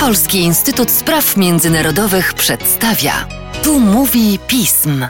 [0.00, 3.28] Polski Instytut Spraw Międzynarodowych przedstawia.
[3.62, 5.06] Tu mówi pism.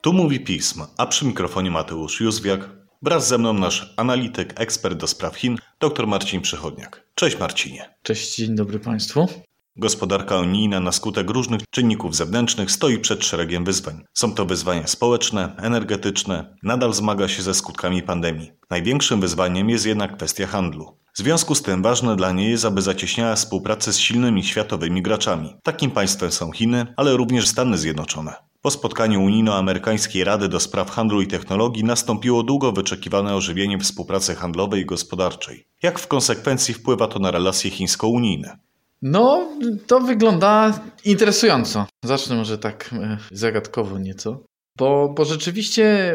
[0.00, 2.70] Tu mówi pism, a przy mikrofonie Mateusz Józwiak.
[3.02, 7.06] Wraz ze mną nasz analityk, ekspert do spraw Chin, dr Marcin Przychodniak.
[7.14, 7.94] Cześć Marcinie.
[8.02, 9.28] Cześć, dzień dobry Państwu.
[9.76, 14.04] Gospodarka unijna na skutek różnych czynników zewnętrznych stoi przed szeregiem wyzwań.
[14.14, 18.52] Są to wyzwania społeczne, energetyczne, nadal zmaga się ze skutkami pandemii.
[18.70, 20.99] Największym wyzwaniem jest jednak kwestia handlu.
[21.14, 25.56] W związku z tym ważne dla niej jest, aby zacieśniała współpracę z silnymi światowymi graczami.
[25.62, 28.34] Takim państwem są Chiny, ale również Stany Zjednoczone.
[28.62, 34.82] Po spotkaniu Unijno-Amerykańskiej Rady do Spraw Handlu i Technologii nastąpiło długo wyczekiwane ożywienie współpracy handlowej
[34.82, 35.66] i gospodarczej.
[35.82, 38.58] Jak w konsekwencji wpływa to na relacje chińsko-unijne?
[39.02, 39.48] No,
[39.86, 41.86] to wygląda interesująco.
[42.04, 44.44] Zacznę może tak e, zagadkowo nieco.
[44.78, 46.14] Bo, bo rzeczywiście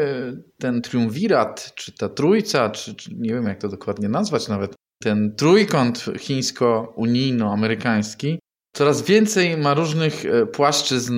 [0.58, 5.34] ten triumvirat, czy ta trójca, czy, czy nie wiem jak to dokładnie nazwać nawet, ten
[5.36, 8.38] trójkąt chińsko-unijno-amerykański
[8.76, 11.14] coraz więcej ma różnych e, płaszczyzn,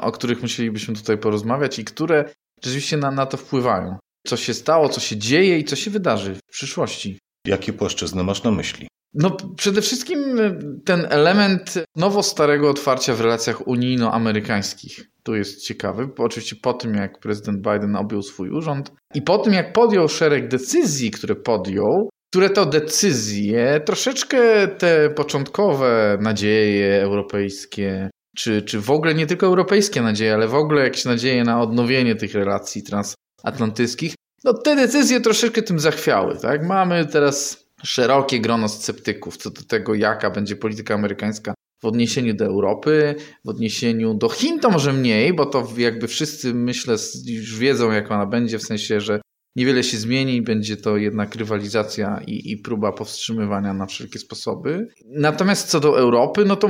[0.00, 2.24] o których musielibyśmy tutaj porozmawiać i które
[2.62, 3.96] rzeczywiście na, na to wpływają.
[4.26, 7.18] Co się stało, co się dzieje i co się wydarzy w przyszłości.
[7.46, 8.88] Jakie płaszczyzny masz na myśli?
[9.14, 15.10] No, przede wszystkim e, ten element nowo-starego otwarcia w relacjach unijno-amerykańskich.
[15.22, 19.38] Tu jest ciekawy, bo oczywiście po tym, jak prezydent Biden objął swój urząd i po
[19.38, 28.10] tym, jak podjął szereg decyzji, które podjął, które to decyzje troszeczkę te początkowe nadzieje europejskie,
[28.36, 32.14] czy, czy w ogóle nie tylko europejskie nadzieje, ale w ogóle jakieś nadzieje na odnowienie
[32.14, 36.38] tych relacji transatlantyckich, no te decyzje troszeczkę tym zachwiały.
[36.38, 36.66] Tak?
[36.66, 42.44] Mamy teraz szerokie grono sceptyków co do tego, jaka będzie polityka amerykańska w odniesieniu do
[42.44, 47.92] Europy, w odniesieniu do Chin to może mniej, bo to jakby wszyscy myślę już wiedzą
[47.92, 49.20] jak ona będzie, w sensie, że
[49.56, 54.88] niewiele się zmieni, będzie to jednak rywalizacja i, i, próba powstrzymywania na wszelkie sposoby.
[55.06, 56.68] Natomiast co do Europy, no to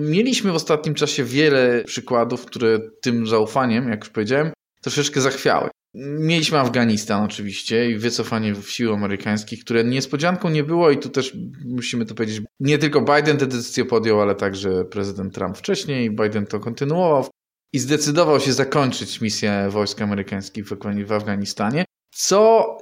[0.00, 5.70] mieliśmy w ostatnim czasie wiele przykładów, które tym zaufaniem, jak już powiedziałem, troszeczkę zachwiały.
[6.18, 12.06] Mieliśmy Afganistan oczywiście i wycofanie sił amerykańskich, które niespodzianką nie było i tu też musimy
[12.06, 16.60] to powiedzieć, nie tylko Biden tę decyzję podjął, ale także prezydent Trump wcześniej, Biden to
[16.60, 17.30] kontynuował
[17.72, 20.64] i zdecydował się zakończyć misję wojsk amerykańskich
[21.06, 21.84] w Afganistanie,
[22.16, 22.78] co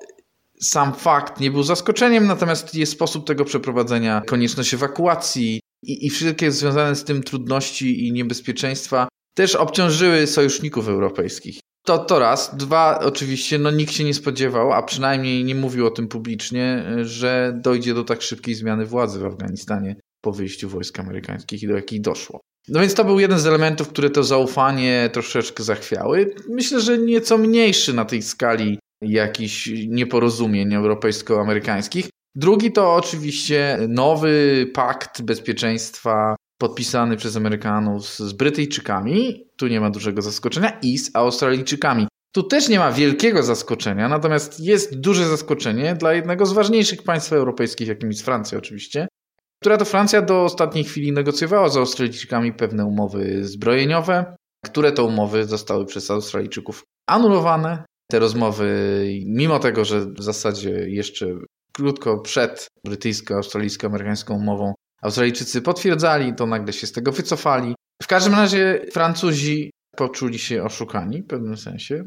[0.60, 6.50] sam fakt nie był zaskoczeniem, natomiast jest sposób tego przeprowadzenia, konieczność ewakuacji i, i wszystkie
[6.50, 11.60] związane z tym trudności i niebezpieczeństwa też obciążyły sojuszników europejskich.
[11.84, 12.56] To, to raz.
[12.56, 17.58] Dwa, oczywiście, no nikt się nie spodziewał, a przynajmniej nie mówił o tym publicznie, że
[17.62, 22.00] dojdzie do tak szybkiej zmiany władzy w Afganistanie po wyjściu wojsk amerykańskich i do jakiej
[22.00, 22.40] doszło.
[22.68, 26.34] No więc to był jeden z elementów, które to zaufanie troszeczkę zachwiały.
[26.48, 32.08] Myślę, że nieco mniejszy na tej skali jakichś nieporozumień europejsko-amerykańskich.
[32.34, 40.22] Drugi to oczywiście nowy pakt bezpieczeństwa podpisany przez Amerykanów z Brytyjczykami, tu nie ma dużego
[40.22, 42.06] zaskoczenia, i z Australijczykami.
[42.34, 47.32] Tu też nie ma wielkiego zaskoczenia, natomiast jest duże zaskoczenie dla jednego z ważniejszych państw
[47.32, 49.08] europejskich, jakim jest Francja oczywiście,
[49.62, 54.36] która to Francja do ostatniej chwili negocjowała z Australijczykami pewne umowy zbrojeniowe,
[54.66, 57.84] które to umowy zostały przez Australijczyków anulowane.
[58.10, 58.68] Te rozmowy,
[59.26, 61.26] mimo tego, że w zasadzie jeszcze
[61.72, 67.74] krótko przed brytyjsko-australijsko-amerykańską umową Australijczycy potwierdzali, to nagle się z tego wycofali.
[68.02, 72.04] W każdym razie Francuzi poczuli się oszukani w pewnym sensie.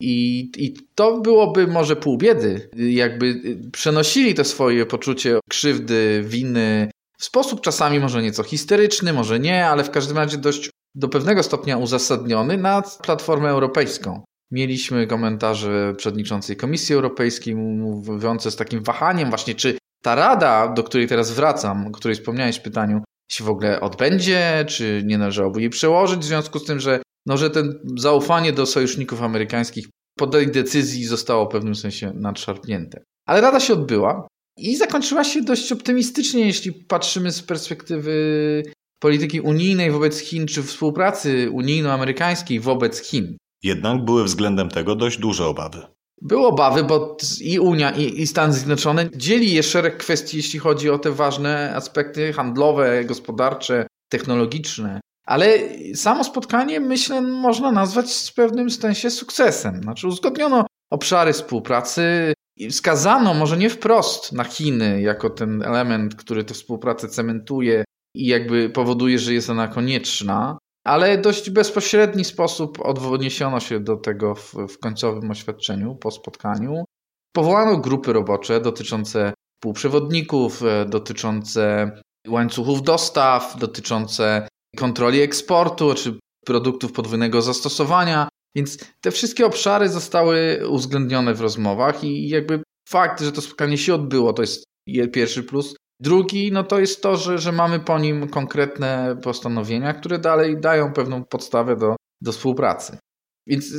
[0.00, 3.40] I, I to byłoby może pół biedy, jakby
[3.72, 9.84] przenosili to swoje poczucie krzywdy, winy w sposób czasami może nieco histeryczny, może nie, ale
[9.84, 14.24] w każdym razie dość do pewnego stopnia uzasadniony na platformę europejską.
[14.54, 21.08] Mieliśmy komentarze przewodniczącej Komisji Europejskiej mówiące z takim wahaniem właśnie, czy ta rada, do której
[21.08, 25.70] teraz wracam, o której wspomniałeś w pytaniu, się w ogóle odbędzie, czy nie należałoby jej
[25.70, 29.86] przełożyć w związku z tym, że, no, że ten zaufanie do sojuszników amerykańskich
[30.18, 33.02] po tej decyzji zostało w pewnym sensie nadszarpnięte.
[33.26, 34.28] Ale rada się odbyła
[34.58, 38.62] i zakończyła się dość optymistycznie, jeśli patrzymy z perspektywy
[39.00, 43.36] polityki unijnej wobec Chin, czy współpracy unijno-amerykańskiej wobec Chin.
[43.64, 45.82] Jednak były względem tego dość duże obawy.
[46.22, 50.90] Były obawy, bo i Unia, i, i Stany Zjednoczone dzieli je szereg kwestii, jeśli chodzi
[50.90, 55.00] o te ważne aspekty handlowe, gospodarcze, technologiczne.
[55.26, 55.58] Ale
[55.94, 59.82] samo spotkanie, myślę, można nazwać w pewnym sensie sukcesem.
[59.82, 62.34] Znaczy, uzgodniono obszary współpracy,
[62.70, 67.84] wskazano może nie wprost na Chiny jako ten element, który tę współpracę cementuje
[68.14, 74.34] i jakby powoduje, że jest ona konieczna, ale dość bezpośredni sposób odniesiono się do tego
[74.34, 76.84] w, w końcowym oświadczeniu po spotkaniu.
[77.32, 81.92] Powołano grupy robocze dotyczące półprzewodników, e, dotyczące
[82.28, 88.28] łańcuchów dostaw, dotyczące kontroli eksportu czy produktów podwójnego zastosowania.
[88.56, 93.94] Więc te wszystkie obszary zostały uwzględnione w rozmowach i jakby fakt, że to spotkanie się
[93.94, 94.64] odbyło, to jest
[95.12, 95.76] pierwszy plus.
[96.00, 100.92] Drugi, no to jest to, że, że mamy po nim konkretne postanowienia, które dalej dają
[100.92, 102.98] pewną podstawę do, do współpracy.
[103.46, 103.72] Więc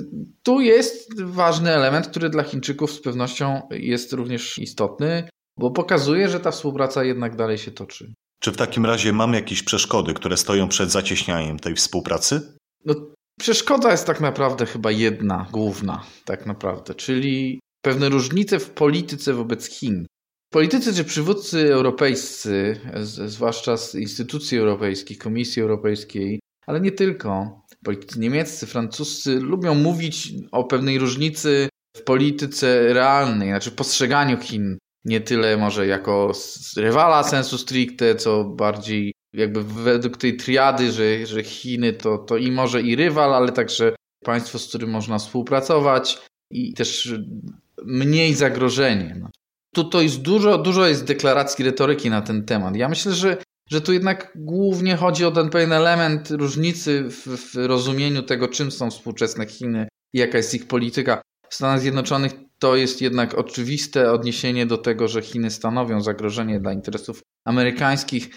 [0.44, 5.29] tu jest ważny element, który dla Chińczyków z pewnością jest również istotny,
[5.59, 8.13] bo pokazuje, że ta współpraca jednak dalej się toczy.
[8.39, 12.57] Czy w takim razie mamy jakieś przeszkody, które stoją przed zacieśnianiem tej współpracy?
[12.85, 12.94] No,
[13.39, 19.69] przeszkoda jest tak naprawdę chyba jedna, główna, tak naprawdę, czyli pewne różnice w polityce wobec
[19.69, 20.06] Chin.
[20.56, 28.66] Politycy czy przywódcy europejscy, zwłaszcza z instytucji europejskich, Komisji Europejskiej, ale nie tylko, politycy niemieccy,
[28.66, 34.78] francuscy lubią mówić o pewnej różnicy w polityce realnej, znaczy postrzeganiu Chin.
[35.06, 36.31] Nie tyle może jako
[36.78, 42.52] rywala sensu stricte, co bardziej jakby według tej triady, że, że Chiny to, to i
[42.52, 46.22] może i rywal, ale także państwo, z którym można współpracować
[46.52, 47.13] i też
[47.86, 49.22] mniej zagrożenie.
[49.75, 52.75] Tu to jest dużo, dużo jest deklaracji, retoryki na ten temat.
[52.75, 53.38] Ja myślę, że,
[53.69, 58.72] że tu jednak głównie chodzi o ten pewien element różnicy w, w rozumieniu tego, czym
[58.72, 61.22] są współczesne Chiny i jaka jest ich polityka.
[61.50, 66.74] W Stanach Zjednoczonych to jest jednak oczywiste odniesienie do tego, że Chiny stanowią zagrożenie dla
[66.74, 68.30] interesów amerykańskich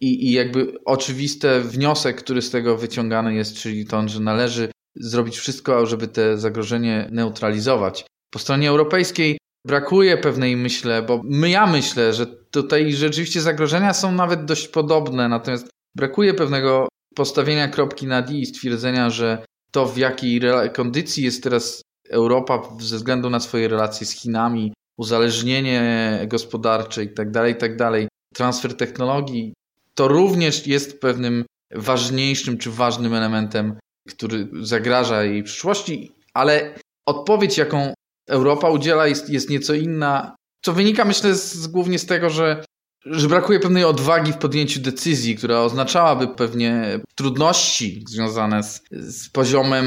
[0.00, 5.38] i, i jakby oczywisty wniosek, który z tego wyciągany jest, czyli to, że należy zrobić
[5.38, 8.06] wszystko, żeby te zagrożenie neutralizować.
[8.30, 14.12] Po stronie europejskiej brakuje pewnej myślę, bo my, ja myślę, że tutaj rzeczywiście zagrożenia są
[14.12, 19.96] nawet dość podobne, natomiast brakuje pewnego postawienia kropki na D i stwierdzenia, że to w
[19.96, 20.40] jakiej
[20.74, 27.48] kondycji jest teraz Europa ze względu na swoje relacje z Chinami, uzależnienie gospodarcze itd., tak
[27.48, 29.54] itd., tak transfer technologii,
[29.94, 33.78] to również jest pewnym ważniejszym czy ważnym elementem,
[34.08, 36.74] który zagraża jej przyszłości, ale
[37.06, 37.94] odpowiedź, jaką
[38.28, 42.64] Europa udziela, jest, jest nieco inna, co wynika, myślę, z, głównie z tego, że,
[43.04, 49.86] że brakuje pewnej odwagi w podjęciu decyzji, która oznaczałaby pewnie trudności związane z, z poziomem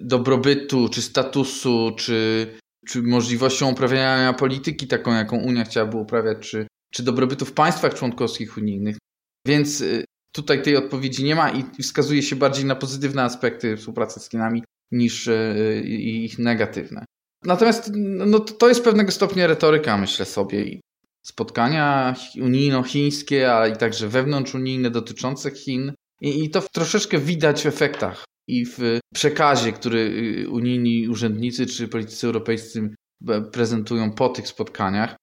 [0.00, 2.46] dobrobytu, czy statusu, czy,
[2.88, 8.56] czy możliwością uprawiania polityki taką, jaką Unia chciałaby uprawiać, czy, czy dobrobytu w państwach członkowskich
[8.56, 8.96] unijnych.
[9.46, 14.20] Więc y, tutaj tej odpowiedzi nie ma i wskazuje się bardziej na pozytywne aspekty współpracy
[14.20, 17.04] z Chinami niż y, ich negatywne.
[17.46, 20.64] Natomiast no, to jest pewnego stopnia retoryka, myślę sobie.
[20.64, 20.80] I
[21.26, 25.92] spotkania unijno-chińskie, ale i także wewnątrzunijne dotyczące Chin.
[26.20, 31.88] I, I to troszeczkę widać w efektach i w przekazie, który y, unijni urzędnicy czy
[31.88, 32.90] politycy europejscy
[33.52, 35.16] prezentują po tych spotkaniach.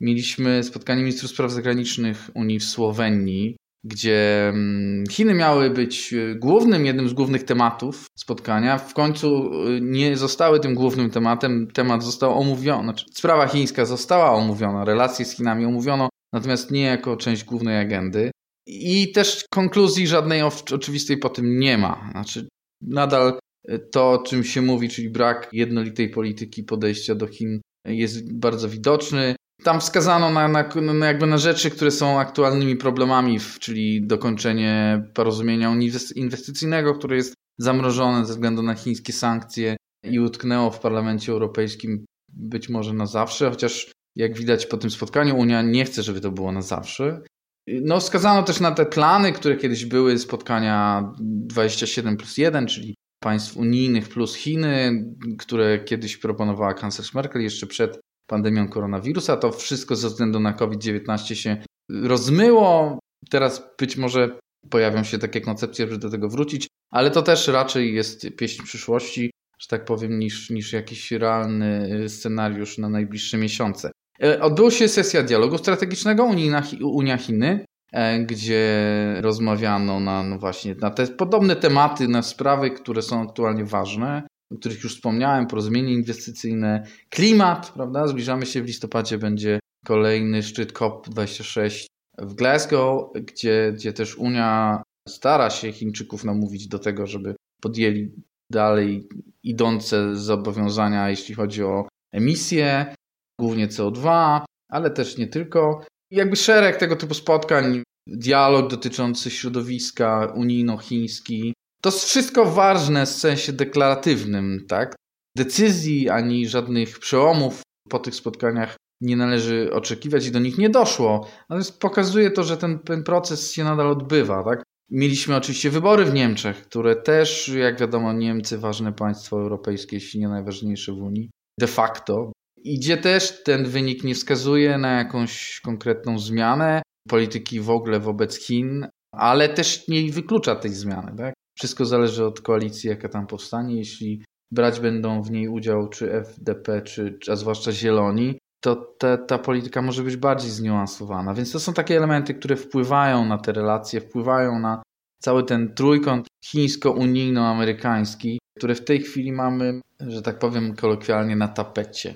[0.00, 3.56] Mieliśmy spotkanie ministrów spraw zagranicznych Unii w Słowenii,
[3.88, 8.78] gdzie mm, Chiny miały być y, głównym, jednym z głównych tematów spotkania.
[8.78, 11.68] W końcu y, nie zostały tym głównym tematem.
[11.74, 17.16] Temat został omówiony, znaczy sprawa chińska została omówiona, relacje z Chinami omówiono, natomiast nie jako
[17.16, 18.30] część głównej agendy.
[18.66, 20.42] I też konkluzji żadnej
[20.72, 22.08] oczywistej po tym nie ma.
[22.12, 22.48] Znaczy,
[22.80, 23.38] nadal
[23.70, 28.68] y, to, o czym się mówi, czyli brak jednolitej polityki podejścia do Chin, jest bardzo
[28.68, 29.36] widoczny.
[29.62, 30.64] Tam wskazano na, na,
[30.94, 35.74] na, jakby na rzeczy, które są aktualnymi problemami, czyli dokończenie porozumienia
[36.14, 42.68] inwestycyjnego, które jest zamrożone ze względu na chińskie sankcje i utknęło w Parlamencie Europejskim być
[42.68, 46.52] może na zawsze, chociaż jak widać po tym spotkaniu Unia nie chce, żeby to było
[46.52, 47.22] na zawsze.
[47.68, 53.56] No, wskazano też na te plany, które kiedyś były spotkania 27 plus 1, czyli państw
[53.56, 55.04] unijnych plus Chiny,
[55.38, 59.36] które kiedyś proponowała kanclerz Merkel jeszcze przed pandemią koronawirusa.
[59.36, 62.98] To wszystko ze względu na COVID-19 się rozmyło.
[63.30, 64.38] Teraz być może
[64.70, 69.30] pojawią się takie koncepcje, żeby do tego wrócić, ale to też raczej jest pieśń przyszłości,
[69.58, 73.90] że tak powiem, niż, niż jakiś realny scenariusz na najbliższe miesiące.
[74.22, 78.84] E, odbyła się sesja dialogu strategicznego Unia, Unia Chiny, e, gdzie
[79.20, 84.56] rozmawiano na, no właśnie, na te podobne tematy, na sprawy, które są aktualnie ważne o
[84.56, 88.06] których już wspomniałem, porozumienie inwestycyjne, klimat, prawda?
[88.06, 91.86] Zbliżamy się w listopadzie, będzie kolejny szczyt COP26
[92.18, 98.12] w Glasgow, gdzie, gdzie też Unia stara się Chińczyków namówić do tego, żeby podjęli
[98.52, 99.08] dalej
[99.42, 102.94] idące zobowiązania, jeśli chodzi o emisję,
[103.40, 104.40] głównie CO2,
[104.70, 105.84] ale też nie tylko.
[106.10, 113.52] Jakby szereg tego typu spotkań, dialog dotyczący środowiska unijno-chiński, to jest wszystko ważne w sensie
[113.52, 114.94] deklaratywnym, tak?
[115.36, 121.28] Decyzji ani żadnych przełomów po tych spotkaniach nie należy oczekiwać i do nich nie doszło.
[121.50, 124.44] Natomiast pokazuje to, że ten, ten proces się nadal odbywa.
[124.44, 124.62] Tak?
[124.90, 130.28] Mieliśmy oczywiście wybory w Niemczech, które też, jak wiadomo, Niemcy, ważne państwo europejskie, jeśli nie
[130.28, 131.30] najważniejsze w Unii,
[131.60, 132.32] de facto.
[132.64, 138.86] Idzie też ten wynik nie wskazuje na jakąś konkretną zmianę polityki w ogóle wobec Chin,
[139.12, 141.16] ale też nie wyklucza tej zmiany.
[141.16, 141.34] Tak?
[141.58, 143.76] Wszystko zależy od koalicji, jaka tam powstanie.
[143.76, 149.38] Jeśli brać będą w niej udział czy FDP, czy, a zwłaszcza Zieloni, to te, ta
[149.38, 151.34] polityka może być bardziej zniuansowana.
[151.34, 154.82] Więc to są takie elementy, które wpływają na te relacje, wpływają na
[155.22, 162.14] cały ten trójkąt chińsko-unijno-amerykański, który w tej chwili mamy, że tak powiem kolokwialnie, na tapecie.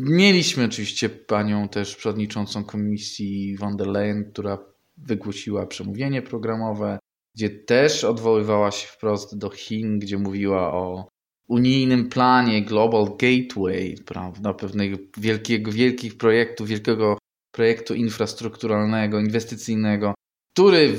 [0.00, 4.58] Mieliśmy oczywiście panią też przewodniczącą komisji von der Leyen, która
[4.96, 6.98] wygłosiła przemówienie programowe,
[7.36, 11.08] gdzie też odwoływała się wprost do Chin, gdzie mówiła o
[11.48, 17.18] unijnym planie Global Gateway, prawda, pewnego wielkiego, wielkich projektów, wielkiego
[17.54, 20.14] projektu infrastrukturalnego, inwestycyjnego,
[20.52, 20.92] który,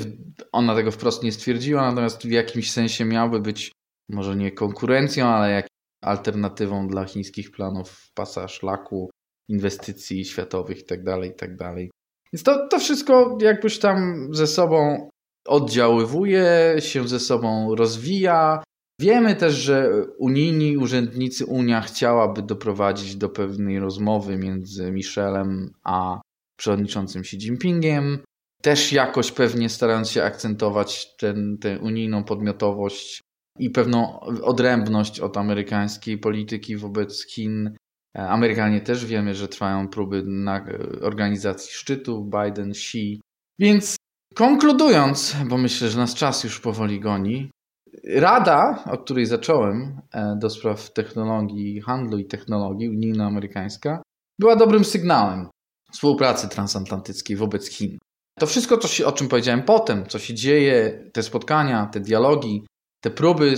[0.52, 3.72] ona tego wprost nie stwierdziła, natomiast w jakimś sensie miałby być
[4.10, 5.66] może nie konkurencją, ale jak
[6.04, 9.10] alternatywą dla chińskich planów pasa szlaku,
[9.48, 11.56] inwestycji światowych itd., tak itd.
[11.56, 11.76] Tak
[12.32, 15.08] Więc to, to wszystko jakbyś tam ze sobą
[15.48, 18.62] oddziaływuje, się ze sobą rozwija.
[19.00, 26.20] Wiemy też, że unijni urzędnicy Unia chciałaby doprowadzić do pewnej rozmowy między Michelem a
[26.58, 28.18] przewodniczącym Xi Jinpingiem.
[28.62, 33.20] Też jakoś pewnie starając się akcentować ten, tę unijną podmiotowość
[33.58, 37.76] i pewną odrębność od amerykańskiej polityki wobec Chin.
[38.14, 40.24] Amerykanie też wiemy, że trwają próby
[41.02, 43.20] organizacji szczytu Biden, Xi.
[43.58, 43.96] Więc
[44.38, 47.50] konkludując, bo myślę, że nas czas już powoli goni,
[48.14, 54.02] Rada, od której zacząłem, e, do spraw technologii, handlu i technologii, unijno-amerykańska,
[54.40, 55.48] była dobrym sygnałem
[55.92, 57.98] współpracy transatlantyckiej wobec Chin.
[58.38, 62.66] To wszystko, to się, o czym powiedziałem potem, co się dzieje, te spotkania, te dialogi,
[63.02, 63.54] te próby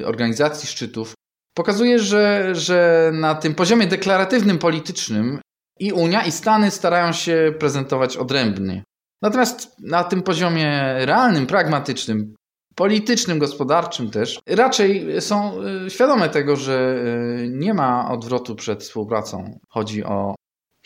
[0.00, 1.14] y, organizacji szczytów,
[1.56, 5.40] pokazuje, że, że na tym poziomie deklaratywnym, politycznym
[5.80, 8.82] i Unia, i Stany starają się prezentować odrębnie.
[9.24, 12.34] Natomiast na tym poziomie realnym, pragmatycznym,
[12.74, 16.96] politycznym, gospodarczym też, raczej są y, świadome tego, że
[17.44, 19.58] y, nie ma odwrotu przed współpracą.
[19.68, 20.34] Chodzi o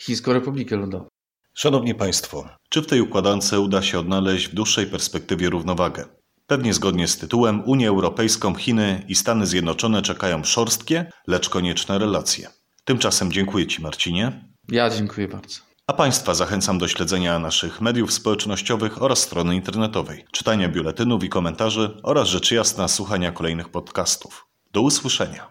[0.01, 1.07] Chińską Republikę Ludową.
[1.53, 6.05] Szanowni Państwo, czy w tej układance uda się odnaleźć w dłuższej perspektywie równowagę?
[6.47, 12.47] Pewnie zgodnie z tytułem Unię Europejską, Chiny i Stany Zjednoczone czekają szorstkie, lecz konieczne relacje.
[12.85, 14.45] Tymczasem dziękuję Ci Marcinie.
[14.69, 15.68] Ja dziękuję bardzo.
[15.89, 21.97] A Państwa zachęcam do śledzenia naszych mediów społecznościowych oraz strony internetowej, czytania biuletynów i komentarzy
[22.03, 24.47] oraz rzecz jasna słuchania kolejnych podcastów.
[24.71, 25.47] Do usłyszenia.